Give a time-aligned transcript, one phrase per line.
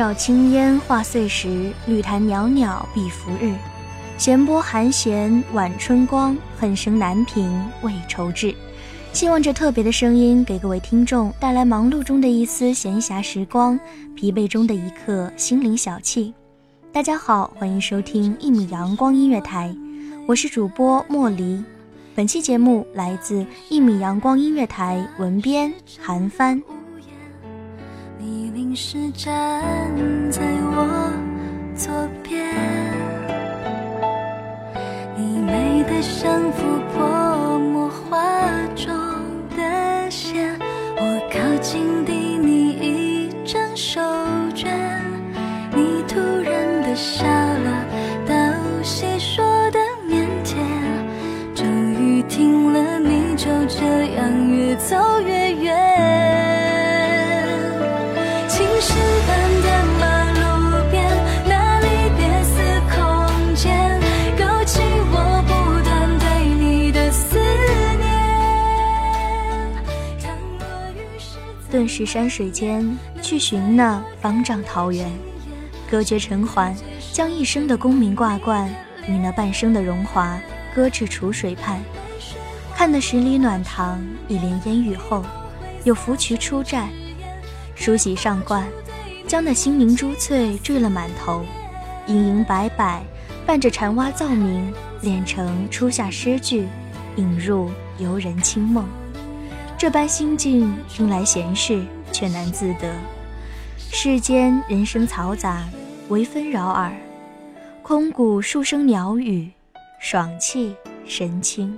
[0.00, 3.54] 绕青烟化碎石，绿潭袅袅碧浮日。
[4.16, 8.54] 闲波寒弦晚春光，恨声难平未愁志。
[9.12, 13.78] 希望这特别的声音给各位听众带来忙碌中的一丝闲暇时光，
[14.16, 16.32] 疲惫中的一刻心灵小憩。
[16.90, 19.70] 大家好，欢迎收听一米阳光音乐台，
[20.26, 21.62] 我是主播莫离。
[22.14, 25.70] 本期节目来自一米阳光音乐台文编
[26.00, 26.58] 韩帆。
[28.22, 29.32] 你临时站
[30.30, 31.10] 在我
[31.74, 31.90] 左
[32.22, 32.46] 边，
[35.16, 37.19] 你美得像琥珀
[71.90, 72.88] 是山水间
[73.20, 75.10] 去寻那方丈桃源，
[75.90, 76.72] 隔绝尘寰，
[77.12, 78.72] 将一生的功名挂冠
[79.08, 80.40] 与那半生的荣华
[80.72, 81.80] 搁置楚水畔。
[82.76, 85.24] 看那十里暖塘，一帘烟雨后，
[85.82, 86.84] 有芙蕖出绽，
[87.74, 88.64] 梳洗上冠，
[89.26, 91.44] 将那新明珠翠缀了满头，
[92.06, 93.02] 盈盈摆摆，
[93.44, 96.68] 伴着蝉蛙噪鸣，练成初夏诗句，
[97.16, 97.68] 引入
[97.98, 98.86] 游人清梦。
[99.80, 101.82] 这般心境，听来闲适，
[102.12, 102.94] 却难自得。
[103.78, 105.66] 世间人声嘈杂，
[106.10, 106.92] 唯纷扰耳，
[107.82, 109.50] 空谷数声鸟语，
[109.98, 110.76] 爽气
[111.06, 111.74] 神清。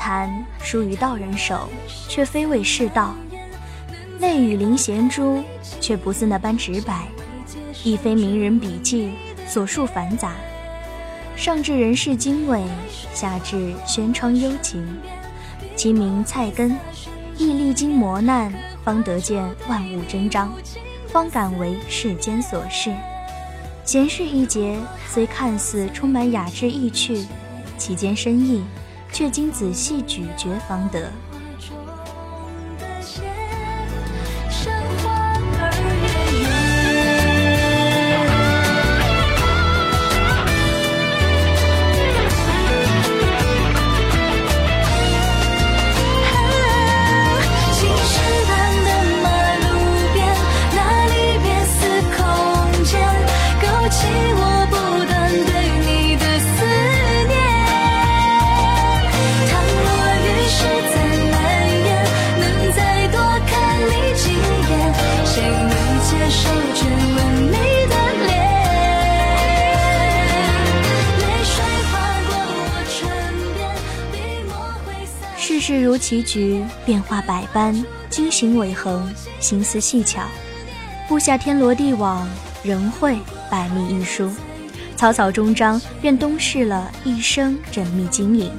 [0.00, 1.68] 菜根谭书于道人手，
[2.08, 3.14] 却非为世道；
[4.18, 5.44] 泪雨临弦珠，
[5.78, 7.06] 却不似那般直白，
[7.84, 9.12] 亦非名人笔记
[9.46, 10.32] 所述繁杂。
[11.36, 12.64] 上至人世经纬，
[13.12, 14.82] 下至轩窗幽情，
[15.76, 16.74] 其名菜根，
[17.36, 18.52] 亦历经磨难，
[18.82, 20.52] 方得见万物真章，
[21.08, 22.90] 方敢为世间所事。
[23.84, 27.26] 闲事一节，虽看似充满雅致意趣，
[27.76, 28.62] 其间深意，
[29.12, 31.10] 却经仔细咀嚼方得。
[75.60, 80.22] 世事如棋局，变化百般，经行伟恒，心思细巧，
[81.06, 82.26] 布下天罗地网，
[82.62, 83.18] 仍会
[83.50, 84.32] 百密一疏。
[84.96, 88.50] 草草终章，便东逝了一生缜密经营。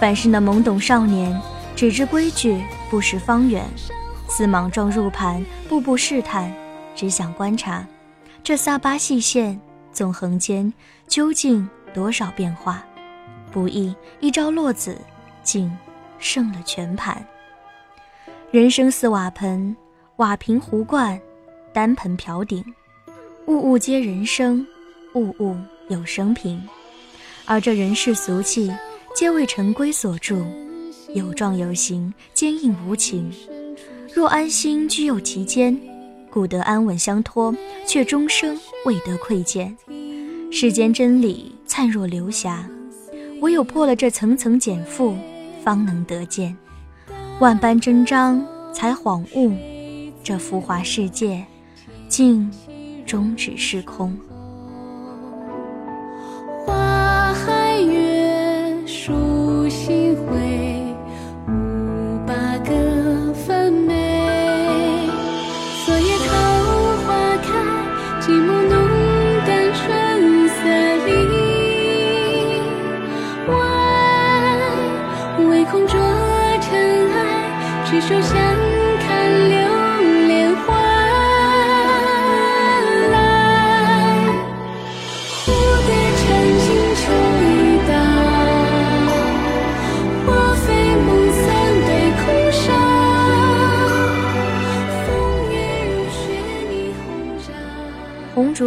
[0.00, 1.40] 凡是那懵懂少年，
[1.76, 3.64] 只知规矩，不识方圆，
[4.28, 6.52] 似莽撞入盘，步步试探，
[6.96, 7.86] 只想观察
[8.42, 9.60] 这撒八细线
[9.92, 10.72] 纵横间
[11.06, 12.84] 究竟多少变化。
[13.52, 14.98] 不易一朝落子，
[15.44, 15.70] 竟
[16.18, 17.24] 胜了全盘。
[18.50, 19.76] 人生似瓦盆，
[20.16, 21.20] 瓦瓶壶罐，
[21.72, 22.64] 单盆瓢顶，
[23.46, 24.66] 物物皆人生，
[25.14, 25.56] 物物
[25.88, 26.62] 有生平。
[27.44, 28.72] 而这人世俗气，
[29.14, 30.44] 皆为尘归所铸，
[31.14, 33.32] 有状有形，坚硬无情。
[34.14, 35.78] 若安心居有其间，
[36.30, 37.54] 故得安稳相托，
[37.86, 39.76] 却终生未得窥见
[40.50, 42.68] 世间真理，灿若流霞。
[43.42, 45.14] 唯有破了这层层茧缚，
[45.66, 46.56] 方能得见
[47.40, 48.40] 万般真章，
[48.72, 49.52] 才恍悟
[50.22, 51.44] 这浮华世界，
[52.08, 52.48] 竟
[53.04, 54.16] 终止是空。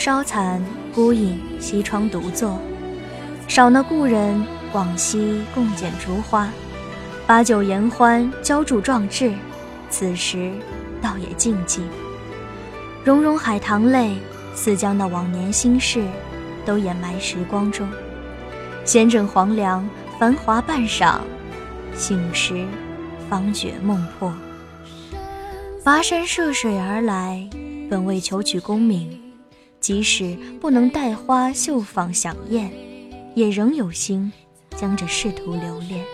[0.00, 0.64] 烧残，
[0.94, 2.58] 孤影西窗独坐。
[3.46, 4.42] 少那故人
[4.72, 6.48] 往昔共剪烛花，
[7.26, 9.30] 把酒言欢，浇筑壮志。
[9.90, 10.52] 此时
[11.02, 11.80] 倒也静寂。
[13.04, 14.16] 融融海棠泪，
[14.54, 16.02] 似将那往年心事
[16.64, 17.86] 都掩埋时光中。
[18.86, 19.86] 闲枕黄粱，
[20.18, 21.16] 繁华半晌，
[21.94, 22.64] 醒时
[23.28, 24.32] 方觉梦破。
[25.84, 27.46] 跋山涉水而来，
[27.90, 29.19] 本为求取功名，
[29.80, 32.70] 即使不能带花绣坊享宴。
[33.34, 34.32] 也仍有心
[34.76, 36.04] 将这仕途留恋。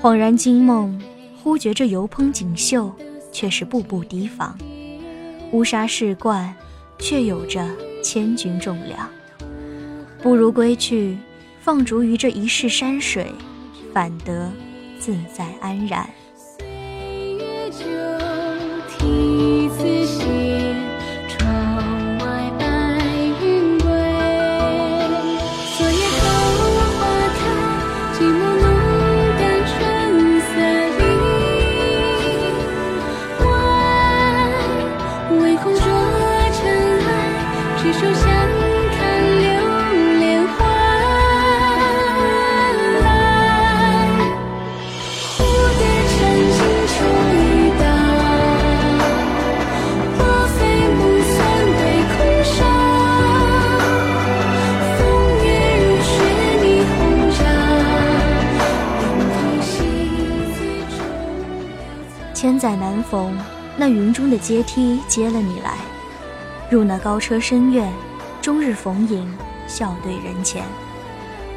[0.00, 0.96] 恍然惊梦，
[1.42, 2.94] 忽觉这油烹锦绣
[3.32, 4.56] 却是步步提防，
[5.50, 6.54] 乌纱饰冠
[7.00, 7.68] 却有着
[8.02, 9.10] 千钧重量。
[10.22, 11.18] 不如归去，
[11.60, 13.26] 放逐于这一世山水，
[13.92, 14.50] 反得
[15.00, 16.08] 自在安然。
[64.30, 65.74] 的阶梯接了你来，
[66.70, 67.92] 入那高车深院，
[68.40, 69.32] 终日逢迎，
[69.66, 70.64] 笑对人前，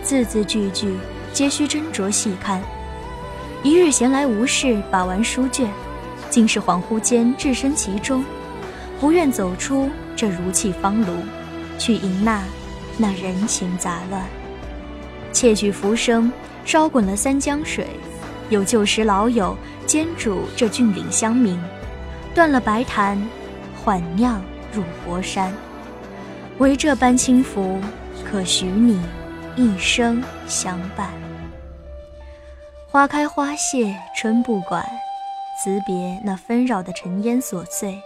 [0.04, 0.98] 字字句句
[1.34, 2.62] 皆需斟酌细看。
[3.64, 5.70] 一日闲来无事，把玩书卷，
[6.30, 8.24] 竟是恍惚间置身其中，
[9.00, 11.18] 不愿走出这如泣方炉，
[11.78, 12.44] 去迎纳
[12.98, 14.24] 那人情杂乱。
[15.32, 16.32] 窃取浮生，
[16.66, 17.88] 烧滚了三江水，
[18.50, 21.60] 有旧时老友兼主这峻岭乡民，
[22.34, 23.22] 断了白檀，
[23.76, 25.54] 缓酿入活山。
[26.60, 27.80] 唯这般轻浮，
[28.24, 29.02] 可许你
[29.56, 31.10] 一生相伴。
[32.88, 34.86] 花开花谢春不管，
[35.62, 38.00] 辞别那纷扰的尘烟琐碎，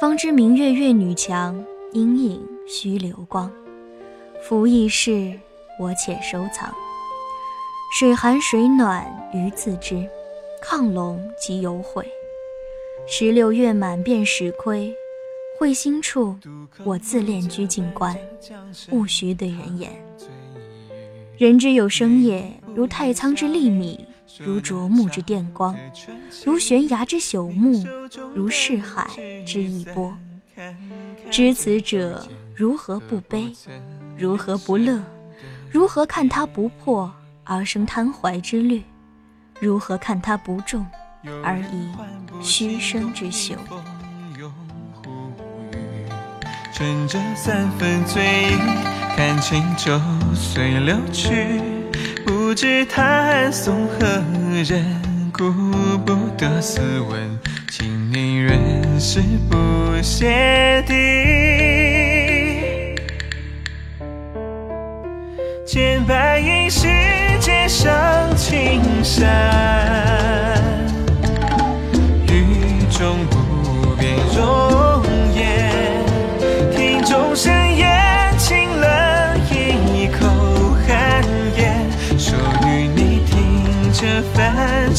[0.00, 3.50] 方知明月月女墙，阴影须流光。
[4.42, 5.38] 浮易逝，
[5.78, 6.72] 我且收藏。
[7.98, 10.08] 水寒水暖鱼自知，
[10.64, 12.06] 亢龙即有悔。
[13.06, 14.94] 十六月满便始亏，
[15.58, 16.36] 会心处
[16.84, 18.16] 我自恋居静观，
[18.90, 19.90] 勿须对人言。
[21.36, 24.06] 人之有生也，如太仓之粒米，
[24.38, 25.76] 如啄木之电光，
[26.44, 27.84] 如悬崖之朽木，
[28.34, 29.08] 如逝海
[29.46, 30.16] 之一波。
[31.30, 33.52] 知此者如何不悲？
[34.16, 35.02] 如何不乐？
[35.70, 37.12] 如何看他不破
[37.44, 38.82] 而生贪怀之虑？
[39.58, 40.86] 如何看他不重，
[41.44, 41.90] 而以
[42.42, 43.54] 虚声之休。
[46.74, 48.56] 趁着三分醉意，
[49.14, 50.00] 看清酒
[50.34, 51.60] 随流去，
[52.24, 54.06] 不知他送何
[54.64, 55.52] 人，顾
[56.04, 57.38] 不得斯文，
[57.70, 61.31] 情宁人事不谢地。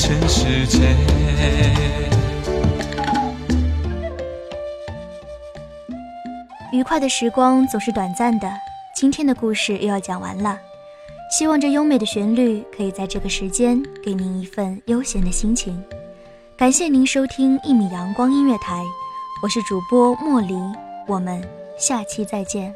[0.06, 0.80] 全世界。
[6.74, 8.52] 愉快的时光总是短暂的，
[8.94, 10.60] 今天的故事又要讲完了。
[11.32, 15.82] 希望这优美的旋律可以在这个时间给您一份悠闲的心情。
[16.58, 18.84] 感谢您收听一米阳光音乐台，
[19.42, 20.54] 我是主播莫离，
[21.08, 21.42] 我们
[21.80, 22.76] 下期再见。